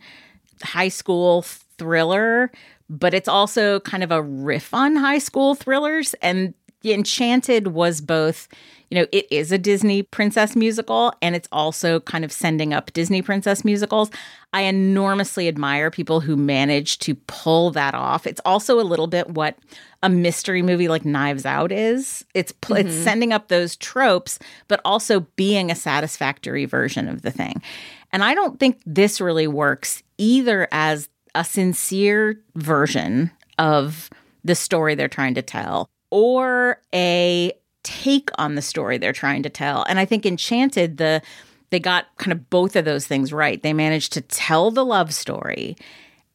high 0.62 0.88
school 0.88 1.42
thriller, 1.78 2.52
but 2.88 3.12
it's 3.12 3.28
also 3.28 3.80
kind 3.80 4.04
of 4.04 4.12
a 4.12 4.22
riff 4.22 4.72
on 4.72 4.94
high 4.96 5.18
school 5.18 5.54
thrillers. 5.54 6.14
And 6.22 6.54
Enchanted 6.84 7.68
was 7.68 8.00
both, 8.00 8.48
you 8.90 8.98
know, 8.98 9.06
it 9.10 9.26
is 9.30 9.50
a 9.50 9.58
Disney 9.58 10.02
princess 10.02 10.54
musical 10.54 11.12
and 11.20 11.34
it's 11.34 11.48
also 11.50 12.00
kind 12.00 12.24
of 12.24 12.32
sending 12.32 12.72
up 12.72 12.92
Disney 12.92 13.20
princess 13.20 13.64
musicals. 13.64 14.10
I 14.52 14.62
enormously 14.62 15.48
admire 15.48 15.90
people 15.90 16.20
who 16.20 16.36
manage 16.36 16.98
to 17.00 17.14
pull 17.14 17.70
that 17.72 17.94
off. 17.94 18.26
It's 18.26 18.40
also 18.44 18.80
a 18.80 18.82
little 18.82 19.08
bit 19.08 19.30
what 19.30 19.58
a 20.02 20.08
mystery 20.08 20.62
movie 20.62 20.88
like 20.88 21.04
Knives 21.04 21.44
Out 21.44 21.72
is. 21.72 22.24
It's 22.34 22.52
pl- 22.52 22.76
it's 22.76 22.94
mm-hmm. 22.94 23.04
sending 23.04 23.32
up 23.32 23.48
those 23.48 23.76
tropes 23.76 24.38
but 24.68 24.80
also 24.84 25.20
being 25.36 25.70
a 25.70 25.74
satisfactory 25.74 26.64
version 26.64 27.08
of 27.08 27.22
the 27.22 27.32
thing. 27.32 27.60
And 28.12 28.22
I 28.22 28.34
don't 28.34 28.58
think 28.60 28.80
this 28.86 29.20
really 29.20 29.48
works 29.48 30.02
either 30.16 30.68
as 30.72 31.08
a 31.34 31.44
sincere 31.44 32.40
version 32.54 33.30
of 33.58 34.08
the 34.44 34.54
story 34.54 34.94
they're 34.94 35.08
trying 35.08 35.34
to 35.34 35.42
tell 35.42 35.90
or 36.10 36.80
a 36.94 37.52
take 37.82 38.30
on 38.36 38.54
the 38.54 38.62
story 38.62 38.98
they're 38.98 39.12
trying 39.12 39.42
to 39.42 39.50
tell. 39.50 39.84
And 39.88 39.98
I 39.98 40.04
think 40.04 40.26
Enchanted, 40.26 40.98
the 40.98 41.22
they 41.70 41.80
got 41.80 42.06
kind 42.16 42.32
of 42.32 42.48
both 42.48 42.76
of 42.76 42.84
those 42.84 43.06
things 43.06 43.32
right. 43.32 43.62
They 43.62 43.72
managed 43.72 44.12
to 44.14 44.20
tell 44.22 44.70
the 44.70 44.84
love 44.84 45.12
story 45.12 45.76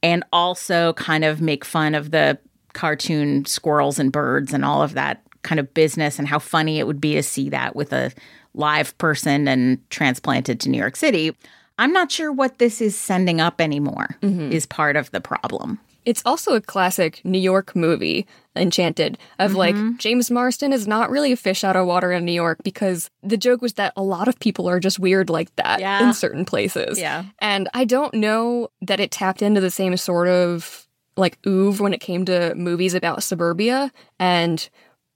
and 0.04 0.24
also 0.32 0.94
kind 0.94 1.24
of 1.24 1.42
make 1.42 1.66
fun 1.66 1.96
of 1.96 2.12
the 2.12 2.38
cartoon 2.74 3.46
squirrels 3.46 4.00
and 4.00 4.12
birds 4.12 4.54
and 4.54 4.64
all 4.66 4.84
of 4.84 4.94
that 4.94 5.24
kind 5.42 5.60
of 5.60 5.74
business 5.74 6.20
and 6.20 6.28
how 6.28 6.40
funny 6.40 6.80
it 6.80 6.88
would 6.88 7.02
be 7.02 7.16
to 7.16 7.24
see 7.24 7.50
that 7.50 7.76
with 7.76 7.94
a 7.94 8.12
live 8.54 8.98
person 8.98 9.48
and 9.48 9.80
transplanted 9.90 10.60
to 10.60 10.70
New 10.70 10.78
York 10.78 10.96
City. 10.96 11.36
I'm 11.80 11.92
not 11.94 12.12
sure 12.12 12.32
what 12.32 12.60
this 12.60 12.82
is 12.82 12.96
sending 12.96 13.42
up 13.42 13.60
anymore 13.60 14.18
is 14.22 14.66
part 14.66 14.96
of 14.96 15.12
the 15.12 15.22
problem. 15.22 15.80
It's 16.06 16.22
also 16.26 16.54
a 16.54 16.62
classic 16.62 17.22
New 17.24 17.40
York 17.40 17.76
movie, 17.78 18.28
Enchanted, 18.56 19.18
of 19.40 19.56
like 19.56 19.74
Mm-hmm. 19.74 19.98
James 19.98 20.30
Marsden 20.30 20.74
is 20.74 20.86
not 20.86 21.10
really 21.10 21.32
a 21.32 21.38
fish 21.38 21.64
out 21.64 21.76
of 21.78 21.88
water 21.88 22.12
in 22.12 22.26
New 22.26 22.34
York 22.34 22.60
because 22.64 23.10
the 23.24 23.38
joke 23.38 23.62
was 23.62 23.74
that 23.74 23.94
a 23.96 24.04
lot 24.04 24.28
of 24.28 24.38
people 24.40 24.68
are 24.70 24.80
just 24.82 25.00
weird 25.00 25.30
like 25.30 25.56
that 25.56 25.80
Yeah. 25.80 26.06
in 26.06 26.14
certain 26.14 26.44
places. 26.46 27.00
Yeah. 27.00 27.24
And 27.40 27.70
I 27.74 27.86
don't 27.86 28.14
know 28.14 28.68
that 28.82 29.00
it 29.00 29.12
tapped 29.12 29.42
into 29.42 29.62
the 29.62 29.72
same 29.72 29.96
sort 29.98 30.28
of 30.28 30.88
like 31.16 31.40
oeuvre 31.48 31.82
when 31.82 31.94
it 31.94 32.02
came 32.02 32.26
to 32.26 32.54
movies 32.56 32.94
about 32.94 33.24
suburbia 33.24 33.92
and 34.20 34.70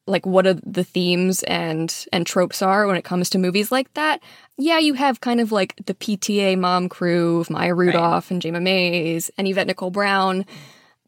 like 0.08 0.26
what 0.26 0.48
are 0.48 0.56
the 0.56 0.84
themes 0.84 1.44
and 1.44 2.06
and 2.12 2.26
tropes 2.26 2.62
are 2.62 2.88
when 2.88 2.96
it 2.96 3.04
comes 3.04 3.30
to 3.32 3.38
movies 3.38 3.72
like 3.72 3.94
that. 3.94 4.22
Yeah, 4.58 4.80
you 4.80 4.94
have 4.94 5.22
kind 5.22 5.40
of 5.40 5.52
like 5.52 5.76
the 5.86 5.94
PTA 5.94 6.58
mom 6.58 6.90
crew 6.90 7.40
of 7.40 7.50
Maya 7.50 7.76
Rudolph 7.76 8.32
and 8.32 8.42
Jayma 8.42 8.62
Mays 8.62 9.30
and 9.38 9.48
Yvette 9.48 9.68
Nicole 9.68 9.92
Brown. 9.92 10.46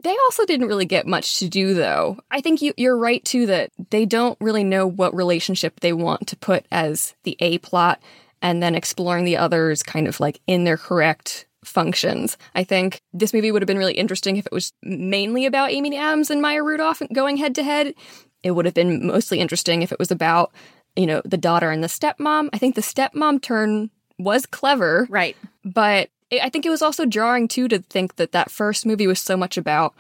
They 0.02 0.16
also 0.26 0.46
didn't 0.46 0.68
really 0.68 0.86
get 0.86 1.08
much 1.08 1.40
to 1.40 1.50
do, 1.50 1.74
though. 1.74 2.18
I 2.32 2.40
think 2.40 2.62
you, 2.62 2.74
you're 2.78 2.98
right, 2.98 3.24
too, 3.26 3.46
that 3.48 3.72
they 3.90 4.06
don't 4.06 4.38
really 4.40 4.64
know 4.64 4.88
what 4.88 5.14
relationship 5.14 5.82
they 5.82 5.92
want 5.92 6.28
to 6.28 6.38
put 6.38 6.66
as 6.72 7.16
the 7.24 7.36
A 7.42 7.58
plot 7.58 8.00
and 8.42 8.64
then 8.64 8.76
exploring 8.76 9.26
the 9.26 9.36
others 9.36 9.84
kind 9.84 10.08
of 10.08 10.22
like 10.22 10.40
in 10.48 10.64
their 10.64 10.78
correct 10.78 11.46
functions. 11.66 12.38
I 12.56 12.64
think 12.64 13.02
this 13.14 13.34
movie 13.34 13.52
would 13.52 13.62
have 13.62 13.68
been 13.68 13.78
really 13.78 13.94
interesting 13.94 14.38
if 14.38 14.46
it 14.46 14.52
was 14.52 14.72
mainly 14.82 15.46
about 15.46 15.72
Amy 15.72 15.98
Adams 15.98 16.30
and 16.30 16.42
Maya 16.42 16.64
Rudolph 16.64 17.02
going 17.14 17.36
head 17.38 17.56
to 17.56 17.64
head. 17.64 17.94
It 18.44 18.52
would 18.52 18.66
have 18.66 18.74
been 18.74 19.06
mostly 19.08 19.40
interesting 19.40 19.82
if 19.82 19.92
it 19.92 20.00
was 20.00 20.12
about, 20.12 20.52
you 20.96 21.06
know, 21.06 21.22
the 21.26 21.38
daughter 21.38 21.72
and 21.72 21.84
the 21.84 21.88
stepmom. 21.88 22.50
I 22.54 22.58
think 22.58 22.76
the 22.76 22.82
stepmom 22.82 23.42
turn 23.42 23.90
was 24.18 24.46
clever 24.46 25.08
Right. 25.10 25.36
but 25.64 26.10
it, 26.30 26.44
I 26.44 26.50
think 26.50 26.66
it 26.66 26.70
was 26.70 26.82
also 26.82 27.06
jarring 27.06 27.48
too 27.48 27.68
to 27.70 27.80
think 27.80 28.16
that 28.18 28.32
that 28.34 28.52
first 28.52 28.86
movie 28.86 29.08
was 29.08 29.20
so 29.20 29.36
much 29.38 29.58
about 29.58 29.94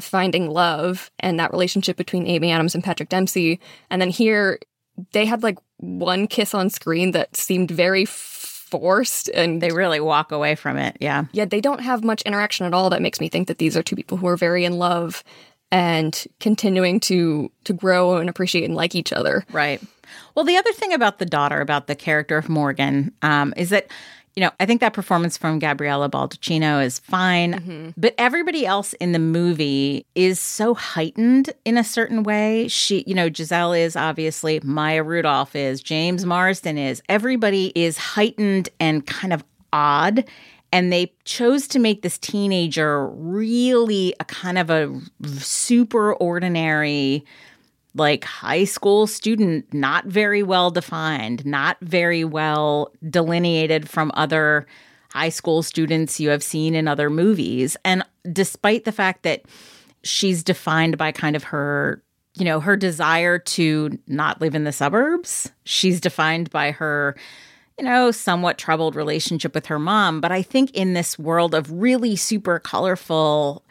finding 0.00 0.50
love 0.50 1.10
and 1.20 1.38
that 1.38 1.52
relationship 1.52 1.96
between 1.96 2.26
Amy 2.26 2.50
Adams 2.50 2.74
and 2.74 2.82
Patrick 2.82 3.08
Dempsey, 3.08 3.60
and 3.90 4.00
then 4.02 4.10
here 4.10 4.58
they 5.12 5.26
had 5.26 5.42
like 5.42 5.58
one 5.78 6.26
kiss 6.26 6.54
on 6.54 6.70
screen 6.70 7.10
that 7.12 7.36
seemed 7.36 7.70
very 7.70 8.04
forced, 8.04 9.28
and 9.30 9.60
They 9.60 9.70
really 9.70 10.00
walk 10.00 10.32
away 10.32 10.54
from 10.56 10.76
it. 10.78 10.96
Yeah. 11.00 11.24
yeah 11.32 11.44
they 11.44 11.60
don't 11.60 11.80
have 11.80 12.02
much 12.02 12.22
interaction 12.22 12.66
at 12.66 12.74
all. 12.74 12.90
That 12.90 13.02
makes 13.02 13.20
me 13.20 13.28
think 13.28 13.46
that 13.48 13.58
these 13.58 13.76
are 13.76 13.82
two 13.82 13.96
people 13.96 14.16
who 14.18 14.26
are 14.26 14.36
very 14.36 14.64
in 14.64 14.78
love 14.78 15.22
and 15.74 16.24
continuing 16.38 17.00
to 17.00 17.50
to 17.64 17.72
grow 17.72 18.16
and 18.16 18.30
appreciate 18.30 18.64
and 18.64 18.76
like 18.76 18.94
each 18.94 19.12
other. 19.12 19.44
Right. 19.50 19.82
Well, 20.36 20.44
the 20.44 20.56
other 20.56 20.72
thing 20.72 20.92
about 20.92 21.18
the 21.18 21.26
daughter, 21.26 21.60
about 21.60 21.88
the 21.88 21.96
character 21.96 22.38
of 22.38 22.48
Morgan, 22.48 23.12
um, 23.22 23.52
is 23.56 23.70
that, 23.70 23.88
you 24.36 24.40
know, 24.40 24.52
I 24.60 24.66
think 24.66 24.80
that 24.82 24.92
performance 24.92 25.36
from 25.36 25.58
Gabriella 25.58 26.08
Baldacchino 26.08 26.84
is 26.84 27.00
fine, 27.00 27.92
but 27.96 28.14
everybody 28.18 28.64
else 28.64 28.92
in 28.94 29.10
the 29.10 29.18
movie 29.18 30.06
is 30.14 30.38
so 30.38 30.74
heightened 30.74 31.52
in 31.64 31.76
a 31.76 31.84
certain 31.84 32.22
way. 32.22 32.68
She, 32.68 33.02
you 33.08 33.14
know, 33.14 33.28
Giselle 33.32 33.72
is 33.72 33.96
obviously, 33.96 34.60
Maya 34.62 35.02
Rudolph 35.02 35.56
is, 35.56 35.80
James 35.80 36.24
Marsden 36.24 36.78
is. 36.78 37.02
Everybody 37.08 37.72
is 37.74 37.96
heightened 37.96 38.68
and 38.78 39.04
kind 39.04 39.32
of 39.32 39.42
odd. 39.72 40.24
And 40.74 40.92
they 40.92 41.14
chose 41.24 41.68
to 41.68 41.78
make 41.78 42.02
this 42.02 42.18
teenager 42.18 43.06
really 43.06 44.12
a 44.18 44.24
kind 44.24 44.58
of 44.58 44.70
a 44.70 44.92
super 45.28 46.14
ordinary 46.14 47.24
like 47.94 48.24
high 48.24 48.64
school 48.64 49.06
student, 49.06 49.72
not 49.72 50.04
very 50.06 50.42
well 50.42 50.72
defined, 50.72 51.46
not 51.46 51.76
very 51.80 52.24
well 52.24 52.90
delineated 53.08 53.88
from 53.88 54.10
other 54.14 54.66
high 55.10 55.28
school 55.28 55.62
students 55.62 56.18
you 56.18 56.30
have 56.30 56.42
seen 56.42 56.74
in 56.74 56.88
other 56.88 57.08
movies. 57.08 57.76
And 57.84 58.02
despite 58.32 58.84
the 58.84 58.90
fact 58.90 59.22
that 59.22 59.44
she's 60.02 60.42
defined 60.42 60.98
by 60.98 61.12
kind 61.12 61.36
of 61.36 61.44
her 61.44 62.02
you 62.36 62.44
know, 62.44 62.58
her 62.58 62.76
desire 62.76 63.38
to 63.38 63.96
not 64.08 64.40
live 64.40 64.56
in 64.56 64.64
the 64.64 64.72
suburbs. 64.72 65.52
She's 65.62 66.00
defined 66.00 66.50
by 66.50 66.72
her, 66.72 67.16
you 67.78 67.84
know, 67.84 68.10
somewhat 68.10 68.58
troubled 68.58 68.94
relationship 68.96 69.54
with 69.54 69.66
her 69.66 69.78
mom. 69.78 70.20
But 70.20 70.32
I 70.32 70.42
think 70.42 70.70
in 70.72 70.94
this 70.94 71.18
world 71.18 71.54
of 71.54 71.70
really 71.72 72.16
super 72.16 72.58
colorful, 72.58 73.64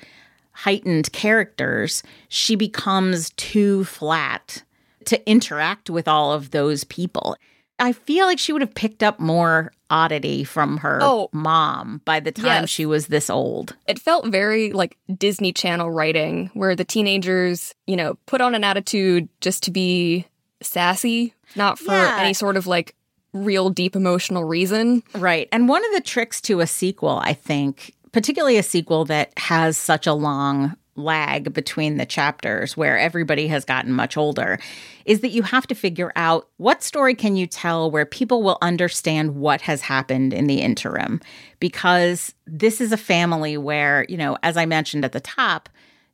heightened 0.52 1.12
characters, 1.14 2.04
she 2.28 2.56
becomes 2.56 3.30
too 3.32 3.84
flat 3.86 4.64
to 5.06 5.30
interact 5.30 5.90
with 5.90 6.08
all 6.08 6.32
of 6.34 6.52
those 6.52 6.84
people. 6.84 7.36
I 7.80 7.92
feel 7.92 8.28
like 8.28 8.40
she 8.40 8.54
would 8.54 8.62
have 8.62 8.76
picked 8.76 9.02
up 9.04 9.20
more 9.20 9.74
oddity 9.90 10.44
from 10.44 10.78
her 10.78 11.00
Oh. 11.02 11.30
mom 11.34 12.02
by 12.06 12.20
the 12.20 12.32
time 12.32 12.64
Yes. 12.64 12.70
she 12.70 12.86
was 12.86 13.08
this 13.08 13.30
old. 13.30 13.76
It 13.88 14.00
felt 14.00 14.28
very 14.28 14.72
like 14.72 14.98
Disney 15.18 15.52
Channel 15.52 15.92
writing, 15.92 16.52
where 16.54 16.76
the 16.76 16.86
teenagers, 16.86 17.74
you 17.88 17.96
know, 17.96 18.18
put 18.26 18.42
on 18.42 18.54
an 18.56 18.64
attitude 18.64 19.28
just 19.42 19.64
to 19.64 19.72
be 19.72 20.26
sassy, 20.62 21.34
not 21.56 21.78
for 21.80 21.92
Yeah. 21.94 22.18
any 22.20 22.34
sort 22.34 22.58
of 22.58 22.68
like 22.68 22.96
real 23.34 23.70
deep 23.70 23.96
emotional 23.96 24.44
reason. 24.44 25.04
Right. 25.16 25.50
And 25.52 25.68
one 25.68 25.84
of 25.84 25.92
the 25.94 26.02
tricks 26.02 26.40
to 26.42 26.60
a 26.60 26.68
sequel, 26.68 27.20
I 27.24 27.34
think, 27.34 27.94
particularly 28.12 28.58
a 28.58 28.64
sequel 28.64 29.06
that 29.06 29.34
has 29.38 29.78
such 29.78 30.08
a 30.08 30.14
long 30.14 30.76
lag 30.96 31.52
between 31.54 31.98
the 31.98 32.06
chapters 32.06 32.78
where 32.78 33.00
everybody 33.00 33.48
has 33.48 33.66
gotten 33.66 33.92
much 33.92 34.16
older, 34.16 34.60
is 35.06 35.22
that 35.22 35.32
you 35.32 35.42
have 35.42 35.66
to 35.66 35.74
figure 35.74 36.12
out 36.16 36.48
what 36.58 36.84
story 36.84 37.16
can 37.16 37.36
you 37.36 37.48
tell 37.48 37.90
where 37.90 38.06
people 38.06 38.44
will 38.44 38.60
understand 38.62 39.36
what 39.36 39.62
has 39.62 39.82
happened 39.82 40.34
in 40.34 40.46
the 40.46 40.62
interim. 40.62 41.20
Because 41.60 42.36
this 42.46 42.80
is 42.80 42.92
a 42.92 42.98
family 42.98 43.58
where, 43.58 44.06
you 44.08 44.18
know, 44.18 44.38
as 44.44 44.56
I 44.56 44.68
mentioned 44.68 45.04
at 45.04 45.14
the 45.14 45.20
top, 45.20 45.68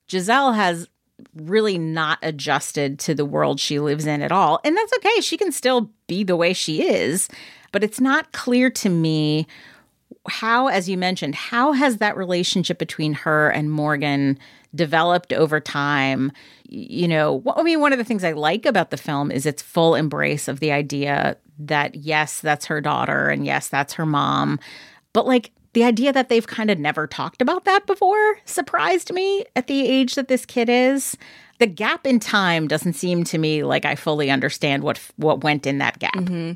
Giselle 0.10 0.54
has 0.54 0.88
really 1.36 1.78
not 1.78 2.20
adjusted 2.22 3.00
to 3.00 3.14
the 3.14 3.26
world 3.26 3.60
she 3.60 3.80
lives 3.80 4.06
in 4.06 4.22
at 4.22 4.32
all. 4.32 4.60
And 4.64 4.76
that's 4.76 4.94
okay. 4.98 5.22
She 5.22 5.38
can 5.38 5.52
still 5.52 5.90
be 6.08 6.24
the 6.24 6.36
way 6.36 6.54
she 6.54 6.88
is. 6.88 7.30
But 7.72 7.84
it's 7.84 8.02
not 8.02 8.32
clear 8.32 8.70
to 8.72 8.90
me 8.90 9.48
how, 10.28 10.68
as 10.68 10.90
you 10.90 10.98
mentioned, 10.98 11.36
how 11.36 11.72
has 11.72 11.98
that 11.98 12.18
relationship 12.18 12.80
between 12.80 13.14
her 13.14 13.50
and 13.50 13.72
Morgan 13.72 14.40
developed 14.74 15.34
over 15.34 15.60
time? 15.60 16.32
You 16.68 17.08
know, 17.08 17.44
I 17.56 17.64
mean, 17.64 17.80
one 17.80 17.94
of 17.94 18.00
the 18.00 18.06
things 18.06 18.24
I 18.24 18.32
like 18.32 18.66
about 18.66 18.92
the 18.92 18.98
film 18.98 19.32
is 19.32 19.46
its 19.46 19.62
full 19.62 19.96
embrace 19.96 20.48
of 20.48 20.60
the 20.60 20.72
idea 20.72 21.38
that, 21.60 21.96
yes, 21.96 22.40
that's 22.42 22.66
her 22.66 22.82
daughter 22.82 23.30
and 23.30 23.46
yes, 23.46 23.68
that's 23.68 23.94
her 23.94 24.06
mom. 24.06 24.60
But 25.14 25.28
like, 25.28 25.52
the 25.74 25.84
idea 25.84 26.12
that 26.14 26.30
they've 26.30 26.48
kind 26.48 26.72
of 26.72 26.80
never 26.80 27.08
talked 27.08 27.42
about 27.42 27.66
that 27.66 27.86
before 27.86 28.40
surprised 28.46 29.14
me 29.14 29.46
at 29.56 29.68
the 29.68 29.88
age 29.88 30.16
that 30.16 30.28
this 30.28 30.46
kid 30.46 30.70
is. 30.70 31.18
The 31.60 31.68
gap 31.68 32.08
in 32.08 32.20
time 32.20 32.68
doesn't 32.68 32.94
seem 32.94 33.24
to 33.26 33.38
me 33.38 33.64
like 33.64 33.86
I 33.86 33.96
fully 33.96 34.32
understand 34.32 34.84
what 34.84 35.00
what 35.18 35.44
went 35.44 35.68
in 35.68 35.78
that 35.80 36.00
gap. 36.00 36.16
Mm-hmm. 36.16 36.54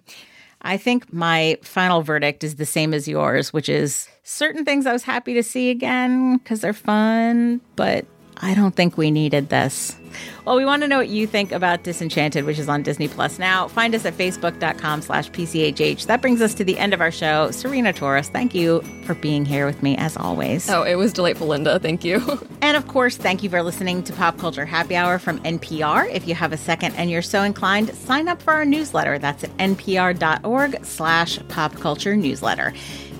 I 0.61 0.77
think 0.77 1.11
my 1.11 1.57
final 1.61 2.01
verdict 2.01 2.43
is 2.43 2.55
the 2.55 2.65
same 2.65 2.93
as 2.93 3.07
yours, 3.07 3.51
which 3.51 3.67
is 3.67 4.07
certain 4.23 4.63
things 4.63 4.85
I 4.85 4.93
was 4.93 5.03
happy 5.03 5.33
to 5.33 5.43
see 5.43 5.69
again 5.69 6.37
because 6.37 6.61
they're 6.61 6.71
fun, 6.71 7.59
but 7.75 8.05
I 8.37 8.53
don't 8.53 8.75
think 8.75 8.97
we 8.97 9.11
needed 9.11 9.49
this. 9.49 9.97
Well, 10.45 10.55
we 10.55 10.65
want 10.65 10.81
to 10.83 10.87
know 10.87 10.97
what 10.97 11.09
you 11.09 11.27
think 11.27 11.51
about 11.51 11.83
Disenchanted, 11.83 12.45
which 12.45 12.59
is 12.59 12.69
on 12.69 12.83
Disney 12.83 13.07
Plus 13.07 13.39
now. 13.39 13.67
Find 13.67 13.95
us 13.95 14.05
at 14.05 14.13
facebook.com 14.17 15.01
slash 15.01 15.29
PCHH. 15.31 16.05
That 16.07 16.21
brings 16.21 16.41
us 16.41 16.53
to 16.55 16.63
the 16.63 16.77
end 16.77 16.93
of 16.93 17.01
our 17.01 17.11
show. 17.11 17.49
Cyrena 17.49 17.93
Touros, 17.93 18.27
thank 18.27 18.53
you 18.53 18.81
for 19.05 19.15
being 19.15 19.45
here 19.45 19.65
with 19.65 19.81
me 19.83 19.95
as 19.97 20.17
always. 20.17 20.69
Oh, 20.69 20.83
it 20.83 20.95
was 20.95 21.13
delightful, 21.13 21.47
Linda. 21.47 21.79
Thank 21.79 22.03
you. 22.03 22.21
And 22.63 22.77
of 22.77 22.87
course, 22.87 23.17
thank 23.17 23.43
you 23.43 23.49
for 23.49 23.61
listening 23.61 24.03
to 24.03 24.13
Pop 24.13 24.37
Culture 24.37 24.65
Happy 24.65 24.95
Hour 24.95 25.19
from 25.19 25.37
NPR. 25.39 26.09
If 26.09 26.29
you 26.29 26.33
have 26.33 26.53
a 26.53 26.57
second 26.57 26.95
and 26.95 27.11
you're 27.11 27.21
so 27.21 27.43
inclined, 27.43 27.93
sign 27.93 28.29
up 28.29 28.41
for 28.41 28.53
our 28.53 28.63
newsletter. 28.63 29.19
That's 29.19 29.43
at 29.43 29.57
npr.org 29.57 30.85
slash 30.85 31.39
pop 31.49 31.75
culture 31.75 32.15
newsletter. 32.15 32.73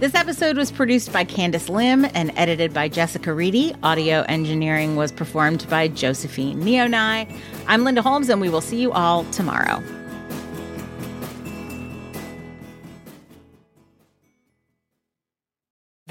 This 0.04 0.16
episode 0.16 0.58
was 0.58 0.70
produced 0.70 1.14
by 1.14 1.24
Candice 1.24 1.70
Lim 1.70 2.04
and 2.14 2.34
edited 2.36 2.74
by 2.74 2.90
Jessica 2.90 3.34
Reedy. 3.34 3.74
Audio 3.84 4.24
engineering 4.24 4.98
was 4.98 5.14
performed 5.14 5.66
by 5.70 5.88
Josephine 5.88 6.62
Nyounai. 6.62 7.34
I'm 7.68 7.86
Linda 7.86 8.02
Holmes, 8.02 8.28
and 8.28 8.42
we 8.42 8.50
will 8.50 8.60
see 8.60 8.82
you 8.82 8.92
all 8.92 9.24
tomorrow. 9.32 9.82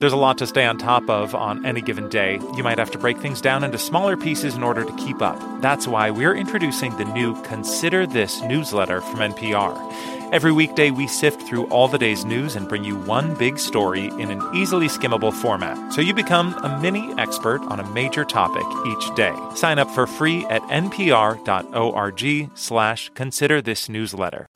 There's 0.00 0.14
a 0.14 0.16
lot 0.16 0.38
to 0.38 0.46
stay 0.46 0.64
on 0.64 0.78
top 0.78 1.10
of 1.10 1.34
on 1.34 1.66
any 1.66 1.82
given 1.82 2.08
day. 2.08 2.40
You 2.56 2.62
might 2.62 2.78
have 2.78 2.90
to 2.92 2.98
break 2.98 3.18
things 3.18 3.42
down 3.42 3.62
into 3.62 3.76
smaller 3.76 4.16
pieces 4.16 4.54
in 4.54 4.62
order 4.62 4.82
to 4.82 4.96
keep 4.96 5.20
up. 5.20 5.38
That's 5.60 5.86
why 5.86 6.10
we're 6.10 6.34
introducing 6.34 6.96
the 6.96 7.04
new 7.04 7.38
Consider 7.42 8.06
This 8.06 8.40
newsletter 8.40 9.02
from 9.02 9.18
NPR. 9.18 9.76
Every 10.32 10.52
weekday, 10.52 10.90
we 10.90 11.06
sift 11.06 11.42
through 11.42 11.66
all 11.66 11.86
the 11.86 11.98
day's 11.98 12.24
news 12.24 12.56
and 12.56 12.66
bring 12.66 12.82
you 12.82 12.96
one 12.96 13.34
big 13.34 13.58
story 13.58 14.06
in 14.06 14.30
an 14.30 14.42
easily 14.54 14.86
skimmable 14.86 15.34
format, 15.34 15.92
so 15.92 16.00
you 16.00 16.14
become 16.14 16.54
a 16.54 16.80
mini 16.80 17.12
expert 17.18 17.60
on 17.64 17.78
a 17.78 17.90
major 17.90 18.24
topic 18.24 18.64
each 18.86 19.14
day. 19.16 19.34
Sign 19.54 19.78
up 19.78 19.90
for 19.90 20.06
free 20.06 20.46
at 20.46 20.62
npr.org 20.62 22.50
slash 22.54 23.10
consider 23.14 23.60
this 23.60 23.90
newsletter. 23.90 24.46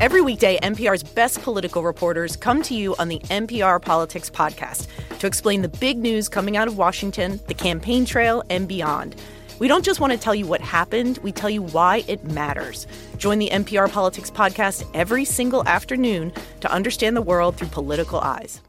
Every 0.00 0.20
weekday, 0.20 0.60
NPR's 0.60 1.02
best 1.02 1.42
political 1.42 1.82
reporters 1.82 2.36
come 2.36 2.62
to 2.62 2.74
you 2.74 2.94
on 3.00 3.08
the 3.08 3.18
NPR 3.18 3.82
Politics 3.82 4.30
Podcast 4.30 4.86
to 5.18 5.26
explain 5.26 5.60
the 5.60 5.68
big 5.68 5.98
news 5.98 6.28
coming 6.28 6.56
out 6.56 6.68
of 6.68 6.78
Washington, 6.78 7.40
the 7.48 7.54
campaign 7.54 8.04
trail, 8.04 8.44
and 8.48 8.68
beyond. 8.68 9.16
We 9.58 9.66
don't 9.66 9.84
just 9.84 9.98
want 9.98 10.12
to 10.12 10.18
tell 10.18 10.36
you 10.36 10.46
what 10.46 10.60
happened, 10.60 11.18
we 11.24 11.32
tell 11.32 11.50
you 11.50 11.62
why 11.62 12.04
it 12.06 12.22
matters. 12.22 12.86
Join 13.16 13.40
the 13.40 13.50
NPR 13.50 13.90
Politics 13.90 14.30
Podcast 14.30 14.88
every 14.94 15.24
single 15.24 15.66
afternoon 15.66 16.32
to 16.60 16.70
understand 16.70 17.16
the 17.16 17.22
world 17.22 17.56
through 17.56 17.66
political 17.66 18.20
eyes. 18.20 18.60